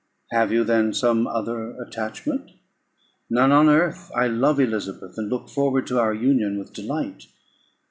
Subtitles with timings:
[0.31, 2.49] "Have you, then, some other attachment?"
[3.29, 4.09] "None on earth.
[4.15, 7.25] I love Elizabeth, and look forward to our union with delight.